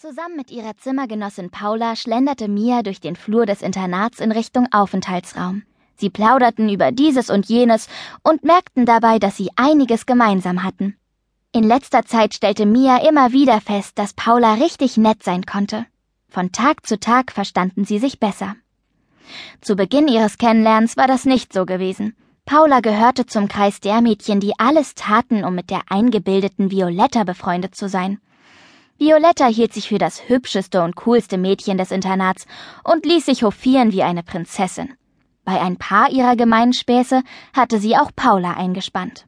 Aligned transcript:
Zusammen 0.00 0.34
mit 0.34 0.50
ihrer 0.50 0.78
Zimmergenossin 0.78 1.50
Paula 1.50 1.94
schlenderte 1.94 2.48
Mia 2.48 2.82
durch 2.82 3.02
den 3.02 3.16
Flur 3.16 3.44
des 3.44 3.60
Internats 3.60 4.18
in 4.18 4.32
Richtung 4.32 4.66
Aufenthaltsraum. 4.72 5.62
Sie 5.96 6.08
plauderten 6.08 6.70
über 6.70 6.90
dieses 6.90 7.28
und 7.28 7.50
jenes 7.50 7.86
und 8.22 8.42
merkten 8.42 8.86
dabei, 8.86 9.18
dass 9.18 9.36
sie 9.36 9.50
einiges 9.56 10.06
gemeinsam 10.06 10.62
hatten. 10.62 10.96
In 11.52 11.64
letzter 11.64 12.06
Zeit 12.06 12.32
stellte 12.32 12.64
Mia 12.64 13.06
immer 13.06 13.32
wieder 13.32 13.60
fest, 13.60 13.98
dass 13.98 14.14
Paula 14.14 14.54
richtig 14.54 14.96
nett 14.96 15.22
sein 15.22 15.44
konnte. 15.44 15.84
Von 16.30 16.50
Tag 16.50 16.86
zu 16.86 16.98
Tag 16.98 17.30
verstanden 17.30 17.84
sie 17.84 17.98
sich 17.98 18.18
besser. 18.18 18.56
Zu 19.60 19.76
Beginn 19.76 20.08
ihres 20.08 20.38
Kennenlernens 20.38 20.96
war 20.96 21.08
das 21.08 21.26
nicht 21.26 21.52
so 21.52 21.66
gewesen. 21.66 22.16
Paula 22.46 22.80
gehörte 22.80 23.26
zum 23.26 23.48
Kreis 23.48 23.80
der 23.80 24.00
Mädchen, 24.00 24.40
die 24.40 24.54
alles 24.56 24.94
taten, 24.94 25.44
um 25.44 25.54
mit 25.54 25.68
der 25.68 25.82
eingebildeten 25.90 26.70
Violetta 26.70 27.24
befreundet 27.24 27.74
zu 27.74 27.86
sein. 27.86 28.18
Violetta 29.00 29.46
hielt 29.46 29.72
sich 29.72 29.88
für 29.88 29.96
das 29.96 30.28
hübscheste 30.28 30.82
und 30.82 30.94
coolste 30.94 31.38
Mädchen 31.38 31.78
des 31.78 31.90
Internats 31.90 32.44
und 32.84 33.06
ließ 33.06 33.24
sich 33.24 33.42
hofieren 33.42 33.92
wie 33.92 34.02
eine 34.02 34.22
Prinzessin. 34.22 34.92
Bei 35.42 35.58
ein 35.58 35.78
paar 35.78 36.10
ihrer 36.10 36.36
gemeinen 36.36 36.74
Späße 36.74 37.22
hatte 37.54 37.78
sie 37.78 37.96
auch 37.96 38.10
Paula 38.14 38.52
eingespannt. 38.58 39.24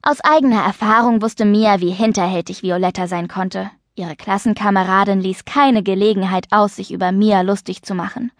Aus 0.00 0.22
eigener 0.22 0.64
Erfahrung 0.64 1.20
wusste 1.20 1.44
Mia, 1.44 1.80
wie 1.80 1.90
hinterhältig 1.90 2.62
Violetta 2.62 3.08
sein 3.08 3.28
konnte. 3.28 3.70
Ihre 3.94 4.16
Klassenkameradin 4.16 5.20
ließ 5.20 5.44
keine 5.44 5.82
Gelegenheit 5.82 6.46
aus, 6.50 6.76
sich 6.76 6.92
über 6.92 7.12
Mia 7.12 7.42
lustig 7.42 7.82
zu 7.82 7.94
machen. 7.94 8.32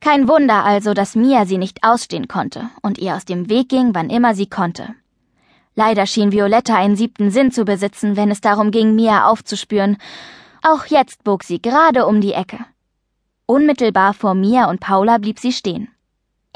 Kein 0.00 0.26
Wunder 0.26 0.64
also, 0.64 0.94
dass 0.94 1.14
Mia 1.14 1.46
sie 1.46 1.58
nicht 1.58 1.84
ausstehen 1.84 2.26
konnte 2.26 2.70
und 2.82 2.98
ihr 2.98 3.14
aus 3.14 3.24
dem 3.24 3.48
Weg 3.48 3.68
ging, 3.68 3.94
wann 3.94 4.10
immer 4.10 4.34
sie 4.34 4.48
konnte. 4.48 4.96
Leider 5.74 6.06
schien 6.06 6.32
Violetta 6.32 6.76
einen 6.76 6.96
siebten 6.96 7.30
Sinn 7.30 7.50
zu 7.50 7.64
besitzen, 7.64 8.16
wenn 8.16 8.30
es 8.30 8.40
darum 8.40 8.70
ging, 8.70 8.94
Mia 8.94 9.26
aufzuspüren. 9.26 9.96
Auch 10.62 10.86
jetzt 10.86 11.24
bog 11.24 11.42
sie 11.42 11.60
gerade 11.60 12.06
um 12.06 12.20
die 12.20 12.32
Ecke. 12.32 12.64
Unmittelbar 13.46 14.14
vor 14.14 14.34
Mia 14.34 14.70
und 14.70 14.80
Paula 14.80 15.18
blieb 15.18 15.38
sie 15.38 15.52
stehen. 15.52 15.88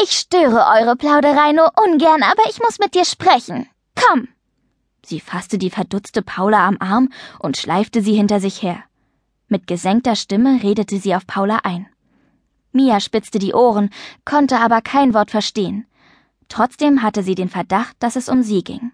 Ich 0.00 0.12
störe 0.12 0.66
eure 0.78 0.94
Plauderei 0.94 1.52
nur 1.52 1.72
ungern, 1.84 2.22
aber 2.22 2.48
ich 2.48 2.60
muss 2.60 2.78
mit 2.78 2.94
dir 2.94 3.04
sprechen. 3.04 3.68
Komm! 3.96 4.28
Sie 5.04 5.20
fasste 5.20 5.58
die 5.58 5.70
verdutzte 5.70 6.22
Paula 6.22 6.66
am 6.66 6.76
Arm 6.78 7.08
und 7.40 7.56
schleifte 7.56 8.00
sie 8.02 8.14
hinter 8.14 8.38
sich 8.40 8.62
her. 8.62 8.84
Mit 9.48 9.66
gesenkter 9.66 10.14
Stimme 10.14 10.62
redete 10.62 10.98
sie 10.98 11.14
auf 11.14 11.26
Paula 11.26 11.60
ein. 11.64 11.88
Mia 12.72 13.00
spitzte 13.00 13.38
die 13.38 13.54
Ohren, 13.54 13.90
konnte 14.24 14.58
aber 14.58 14.82
kein 14.82 15.14
Wort 15.14 15.30
verstehen. 15.30 15.86
Trotzdem 16.48 17.02
hatte 17.02 17.22
sie 17.22 17.34
den 17.34 17.48
Verdacht, 17.48 17.96
dass 17.98 18.16
es 18.16 18.28
um 18.28 18.42
sie 18.42 18.62
ging. 18.62 18.87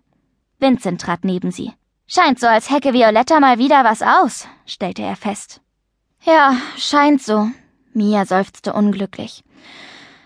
Vincent 0.59 1.01
trat 1.01 1.25
neben 1.25 1.51
sie. 1.51 1.73
Scheint 2.07 2.39
so, 2.39 2.47
als 2.47 2.71
hecke 2.71 2.93
Violetta 2.93 3.41
mal 3.41 3.59
wieder 3.59 3.85
was 3.85 4.03
aus, 4.03 4.47
stellte 4.67 5.03
er 5.03 5.17
fest. 5.17 5.61
Ja, 6.23 6.57
scheint 6.77 7.23
so. 7.23 7.49
Mia 7.93 8.27
seufzte 8.27 8.73
unglücklich. 8.73 9.45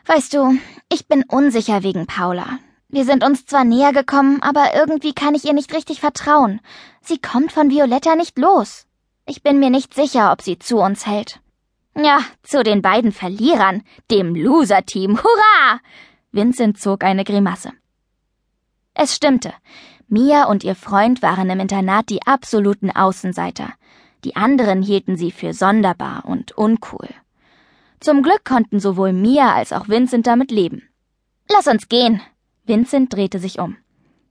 Weißt 0.07 0.33
du, 0.33 0.59
ich 0.91 1.07
bin 1.07 1.25
unsicher 1.29 1.83
wegen 1.83 2.07
Paula. 2.07 2.59
Wir 2.89 3.05
sind 3.05 3.23
uns 3.23 3.45
zwar 3.45 3.65
näher 3.65 3.93
gekommen, 3.93 4.41
aber 4.43 4.75
irgendwie 4.75 5.13
kann 5.13 5.35
ich 5.35 5.45
ihr 5.45 5.53
nicht 5.53 5.75
richtig 5.75 6.01
vertrauen. 6.01 6.61
Sie 7.03 7.19
kommt 7.19 7.53
von 7.53 7.71
Violetta 7.71 8.17
nicht 8.17 8.39
los. 8.39 8.87
Ich 9.27 9.43
bin 9.43 9.59
mir 9.59 9.69
nicht 9.69 9.93
sicher, 9.93 10.33
ob 10.33 10.41
sie 10.41 10.59
zu 10.59 10.79
uns 10.79 11.07
hält. 11.07 11.41
Ja, 11.95 12.21
zu 12.43 12.63
den 12.63 12.81
beiden 12.81 13.13
Verlierern, 13.13 13.83
dem 14.11 14.35
Loser-Team. 14.35 15.19
Hurra! 15.19 15.81
Vincent 16.33 16.81
zog 16.81 17.05
eine 17.05 17.25
Grimasse. 17.25 17.73
Es 18.95 19.15
stimmte. 19.15 19.53
Mia 20.09 20.45
und 20.45 20.65
ihr 20.65 20.75
Freund 20.75 21.21
waren 21.21 21.51
im 21.51 21.61
Internat 21.61 22.09
die 22.09 22.27
absoluten 22.27 22.91
Außenseiter. 22.91 23.75
Die 24.25 24.37
anderen 24.37 24.81
hielten 24.81 25.19
sie 25.19 25.31
für 25.31 25.53
sonderbar 25.53 26.25
und 26.25 26.53
uncool. 26.57 27.09
Zum 28.01 28.23
Glück 28.23 28.45
konnten 28.45 28.81
sowohl 28.81 29.13
Mia 29.13 29.55
als 29.55 29.73
auch 29.73 29.89
Vincent 29.89 30.27
damit 30.27 30.51
leben. 30.51 30.89
Lass 31.51 31.67
uns 31.67 31.89
gehen. 31.89 32.23
Vincent 32.65 33.13
drehte 33.13 33.39
sich 33.39 33.59
um. 33.59 33.77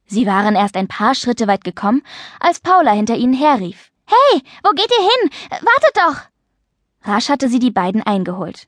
Sie 0.08 0.26
waren 0.26 0.56
erst 0.56 0.76
ein 0.78 0.88
paar 0.88 1.14
Schritte 1.14 1.48
weit 1.48 1.64
gekommen, 1.64 2.02
als 2.40 2.60
Paula 2.60 2.92
hinter 2.92 3.16
ihnen 3.16 3.34
herrief. 3.34 3.92
Hey, 4.06 4.42
wo 4.64 4.72
geht 4.72 4.90
ihr 4.90 5.04
hin? 5.04 5.30
Wartet 5.52 5.96
doch! 5.96 7.12
Rasch 7.12 7.30
hatte 7.30 7.50
sie 7.50 7.60
die 7.60 7.72
beiden 7.72 8.02
eingeholt. 8.02 8.68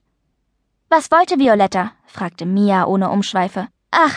Was 0.88 1.10
wollte 1.10 1.38
Violetta? 1.38 1.92
fragte 2.06 2.46
Mia 2.46 2.84
ohne 2.84 3.10
Umschweife. 3.10 3.68
Ach, 3.90 4.16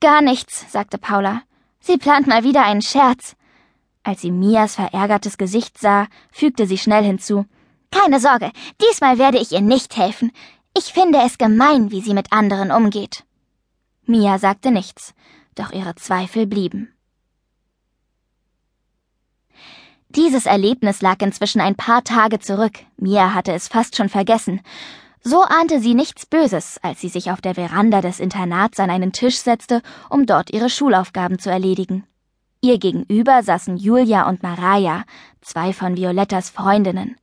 gar 0.00 0.22
nichts, 0.22 0.70
sagte 0.72 0.96
Paula. 0.96 1.42
Sie 1.80 1.96
plant 1.96 2.26
mal 2.26 2.44
wieder 2.44 2.64
einen 2.64 2.82
Scherz. 2.82 3.36
Als 4.02 4.20
sie 4.20 4.30
Mias 4.30 4.76
verärgertes 4.76 5.38
Gesicht 5.38 5.78
sah, 5.78 6.06
fügte 6.30 6.66
sie 6.66 6.78
schnell 6.78 7.04
hinzu. 7.04 7.46
Keine 7.90 8.20
Sorge, 8.20 8.52
diesmal 8.80 9.18
werde 9.18 9.38
ich 9.38 9.52
ihr 9.52 9.60
nicht 9.60 9.96
helfen. 9.96 10.30
Ich 10.76 10.92
finde 10.92 11.18
es 11.24 11.38
gemein, 11.38 11.90
wie 11.90 12.00
sie 12.00 12.14
mit 12.14 12.32
anderen 12.32 12.70
umgeht. 12.70 13.24
Mia 14.04 14.38
sagte 14.38 14.70
nichts, 14.70 15.14
doch 15.54 15.72
ihre 15.72 15.94
Zweifel 15.96 16.46
blieben. 16.46 16.92
Dieses 20.10 20.46
Erlebnis 20.46 21.02
lag 21.02 21.20
inzwischen 21.20 21.60
ein 21.60 21.76
paar 21.76 22.02
Tage 22.02 22.40
zurück. 22.40 22.78
Mia 22.96 23.32
hatte 23.32 23.52
es 23.52 23.68
fast 23.68 23.96
schon 23.96 24.08
vergessen. 24.08 24.60
So 25.22 25.42
ahnte 25.42 25.80
sie 25.80 25.94
nichts 25.94 26.24
Böses, 26.24 26.78
als 26.82 27.00
sie 27.00 27.08
sich 27.08 27.30
auf 27.30 27.40
der 27.40 27.54
Veranda 27.54 28.00
des 28.00 28.20
Internats 28.20 28.80
an 28.80 28.88
einen 28.88 29.12
Tisch 29.12 29.38
setzte, 29.38 29.82
um 30.08 30.24
dort 30.24 30.50
ihre 30.50 30.70
Schulaufgaben 30.70 31.38
zu 31.38 31.50
erledigen. 31.50 32.04
Ihr 32.62 32.78
gegenüber 32.78 33.42
saßen 33.42 33.76
Julia 33.76 34.28
und 34.28 34.42
Maraya, 34.42 35.04
zwei 35.40 35.72
von 35.72 35.96
Violettas 35.96 36.50
Freundinnen. 36.50 37.16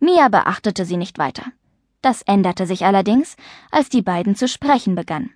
Mia 0.00 0.28
beachtete 0.28 0.84
sie 0.84 0.96
nicht 0.96 1.18
weiter. 1.18 1.44
Das 2.02 2.22
änderte 2.22 2.66
sich 2.66 2.84
allerdings, 2.84 3.36
als 3.70 3.88
die 3.88 4.02
beiden 4.02 4.36
zu 4.36 4.46
sprechen 4.46 4.94
begannen. 4.94 5.32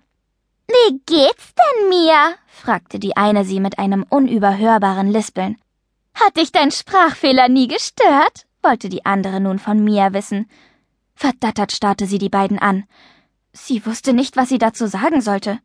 Wie 0.69 1.01
geht's 1.07 1.55
denn, 1.55 1.89
Mia? 1.89 2.35
fragte 2.47 2.99
die 2.99 3.17
eine 3.17 3.45
sie 3.45 3.59
mit 3.61 3.79
einem 3.79 4.05
unüberhörbaren 4.09 5.11
Lispeln. 5.11 5.57
Hat 6.15 6.37
dich 6.37 6.53
dein 6.53 6.71
Sprachfehler 6.71 7.49
nie 7.49 7.69
gestört? 7.69 8.47
wollte 8.63 8.89
die 8.89 9.05
andere 9.05 9.41
nun 9.41 9.59
von 9.59 9.83
Mia 9.83 10.13
wissen. 10.13 10.49
Verdattert 11.15 11.73
starrte 11.73 12.07
sie 12.07 12.19
die 12.19 12.29
beiden 12.29 12.59
an. 12.59 12.85
Sie 13.53 13.85
wusste 13.85 14.13
nicht, 14.13 14.37
was 14.37 14.49
sie 14.49 14.59
dazu 14.59 14.87
sagen 14.87 15.21
sollte. 15.21 15.59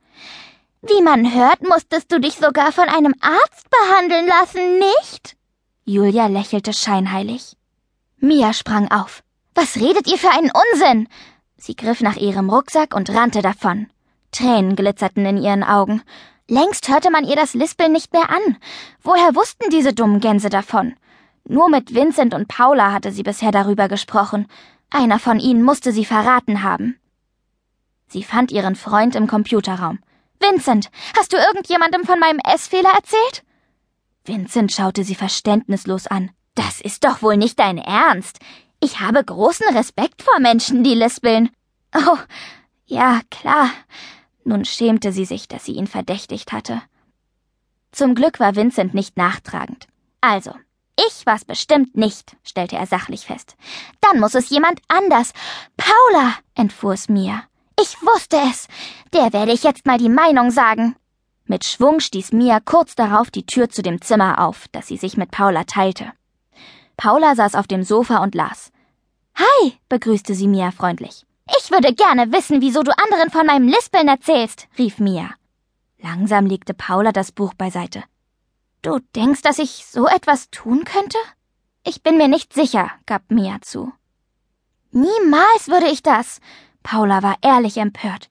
Wie 0.81 1.01
man 1.01 1.33
hört, 1.33 1.67
musstest 1.67 2.11
du 2.11 2.19
dich 2.19 2.35
sogar 2.35 2.71
von 2.71 2.89
einem 2.89 3.15
Arzt 3.21 3.67
behandeln 3.69 4.27
lassen, 4.27 4.79
nicht? 4.79 5.35
Julia 5.85 6.27
lächelte 6.27 6.73
scheinheilig. 6.73 7.55
Mia 8.17 8.53
sprang 8.53 8.91
auf. 8.91 9.23
Was 9.55 9.77
redet 9.77 10.07
ihr 10.07 10.17
für 10.17 10.29
einen 10.29 10.51
Unsinn? 10.71 11.07
Sie 11.57 11.75
griff 11.75 12.01
nach 12.01 12.17
ihrem 12.17 12.49
Rucksack 12.49 12.93
und 12.93 13.09
rannte 13.09 13.41
davon. 13.41 13.87
Tränen 14.31 14.75
glitzerten 14.75 15.25
in 15.25 15.37
ihren 15.37 15.63
Augen. 15.63 16.03
Längst 16.47 16.87
hörte 16.89 17.09
man 17.09 17.25
ihr 17.25 17.35
das 17.35 17.53
Lispeln 17.53 17.91
nicht 17.91 18.13
mehr 18.13 18.29
an. 18.29 18.57
Woher 19.01 19.35
wussten 19.35 19.69
diese 19.69 19.93
dummen 19.93 20.19
Gänse 20.19 20.49
davon? 20.49 20.95
Nur 21.49 21.69
mit 21.69 21.93
Vincent 21.93 22.33
und 22.33 22.47
Paula 22.47 22.91
hatte 22.91 23.11
sie 23.11 23.23
bisher 23.23 23.51
darüber 23.51 23.87
gesprochen. 23.87 24.47
Einer 24.89 25.17
von 25.17 25.39
ihnen 25.39 25.63
musste 25.63 25.91
sie 25.91 26.05
verraten 26.05 26.61
haben. 26.61 26.99
Sie 28.07 28.23
fand 28.23 28.51
ihren 28.51 28.75
Freund 28.75 29.15
im 29.15 29.27
Computerraum. 29.27 29.99
Vincent, 30.39 30.89
hast 31.17 31.33
du 31.33 31.37
irgendjemandem 31.37 32.03
von 32.03 32.19
meinem 32.19 32.39
Essfehler 32.39 32.91
erzählt? 32.93 33.43
Vincent 34.25 34.71
schaute 34.71 35.03
sie 35.03 35.15
verständnislos 35.15 36.07
an. 36.07 36.31
Das 36.55 36.81
ist 36.81 37.05
doch 37.05 37.21
wohl 37.21 37.37
nicht 37.37 37.59
dein 37.59 37.77
Ernst. 37.77 38.39
Ich 38.81 38.99
habe 38.99 39.23
großen 39.23 39.67
Respekt 39.75 40.21
vor 40.21 40.39
Menschen, 40.39 40.83
die 40.83 40.95
lispeln. 40.95 41.49
Oh, 41.95 42.17
ja, 42.85 43.21
klar. 43.31 43.69
Nun 44.43 44.65
schämte 44.65 45.11
sie 45.11 45.25
sich, 45.25 45.47
dass 45.47 45.65
sie 45.65 45.73
ihn 45.73 45.87
verdächtigt 45.87 46.51
hatte. 46.51 46.81
Zum 47.91 48.15
Glück 48.15 48.39
war 48.39 48.55
Vincent 48.55 48.93
nicht 48.93 49.17
nachtragend. 49.17 49.87
Also, 50.21 50.53
ich 50.97 51.25
war's 51.25 51.45
bestimmt 51.45 51.95
nicht, 51.95 52.35
stellte 52.43 52.75
er 52.75 52.87
sachlich 52.87 53.25
fest. 53.25 53.55
Dann 54.01 54.19
muss 54.19 54.35
es 54.35 54.49
jemand 54.49 54.79
anders. 54.87 55.31
Paula, 55.77 56.33
entfuhr 56.55 56.93
es 56.93 57.07
mir. 57.07 57.43
Ich 57.79 58.01
wusste 58.01 58.37
es. 58.51 58.67
Der 59.13 59.31
werde 59.33 59.51
ich 59.51 59.63
jetzt 59.63 59.85
mal 59.85 59.97
die 59.97 60.09
Meinung 60.09 60.49
sagen. 60.51 60.95
Mit 61.45 61.63
Schwung 61.63 61.99
stieß 61.99 62.33
Mia 62.33 62.59
kurz 62.59 62.95
darauf 62.95 63.31
die 63.31 63.45
Tür 63.45 63.69
zu 63.69 63.81
dem 63.81 64.01
Zimmer 64.01 64.39
auf, 64.39 64.67
das 64.71 64.87
sie 64.87 64.97
sich 64.97 65.15
mit 65.15 65.31
Paula 65.31 65.63
teilte. 65.63 66.11
Paula 66.97 67.35
saß 67.35 67.55
auf 67.55 67.67
dem 67.67 67.83
Sofa 67.83 68.17
und 68.17 68.35
las. 68.35 68.71
Hi, 69.35 69.73
begrüßte 69.87 70.33
sie 70.33 70.47
Mia 70.47 70.71
freundlich. 70.71 71.25
Ich 71.59 71.71
würde 71.71 71.93
gerne 71.93 72.31
wissen, 72.33 72.59
wieso 72.59 72.81
du 72.83 72.91
anderen 72.97 73.29
von 73.29 73.45
meinem 73.45 73.67
Lispeln 73.67 74.07
erzählst, 74.07 74.67
rief 74.77 74.97
Mia. 74.97 75.29
Langsam 75.99 76.47
legte 76.47 76.73
Paula 76.73 77.11
das 77.11 77.31
Buch 77.31 77.53
beiseite. 77.53 78.03
Du 78.87 78.99
denkst, 79.17 79.41
dass 79.41 79.59
ich 79.59 79.85
so 79.85 80.07
etwas 80.07 80.49
tun 80.49 80.85
könnte? 80.85 81.17
Ich 81.83 82.03
bin 82.03 82.15
mir 82.15 82.29
nicht 82.29 82.53
sicher, 82.53 82.89
gab 83.05 83.29
Mia 83.29 83.57
zu. 83.61 83.91
Niemals 84.91 85.67
würde 85.67 85.89
ich 85.89 86.03
das. 86.03 86.39
Paula 86.83 87.21
war 87.21 87.35
ehrlich 87.41 87.75
empört. 87.75 88.29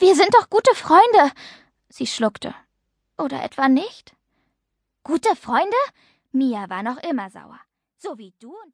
Wir 0.00 0.16
sind 0.16 0.34
doch 0.34 0.50
gute 0.50 0.74
Freunde. 0.74 1.30
Sie 1.88 2.08
schluckte. 2.08 2.52
Oder 3.16 3.44
etwa 3.44 3.68
nicht? 3.68 4.16
Gute 5.04 5.36
Freunde? 5.36 5.76
Mia 6.32 6.68
war 6.68 6.82
noch 6.82 7.00
immer 7.04 7.30
sauer. 7.30 7.60
So 7.96 8.18
wie 8.18 8.34
du 8.40 8.48
und 8.48 8.70